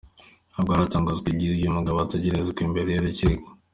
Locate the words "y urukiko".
2.91-3.47